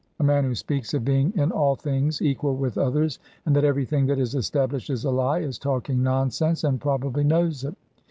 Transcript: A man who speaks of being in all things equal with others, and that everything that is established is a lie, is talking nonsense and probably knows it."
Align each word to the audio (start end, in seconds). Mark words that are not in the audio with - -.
A 0.19 0.23
man 0.23 0.45
who 0.45 0.55
speaks 0.55 0.95
of 0.95 1.05
being 1.05 1.31
in 1.37 1.51
all 1.51 1.75
things 1.75 2.23
equal 2.23 2.55
with 2.55 2.75
others, 2.75 3.19
and 3.45 3.55
that 3.55 3.63
everything 3.63 4.07
that 4.07 4.17
is 4.17 4.33
established 4.33 4.89
is 4.89 5.05
a 5.05 5.11
lie, 5.11 5.41
is 5.41 5.59
talking 5.59 6.01
nonsense 6.01 6.63
and 6.63 6.81
probably 6.81 7.23
knows 7.23 7.63
it." 7.63 7.75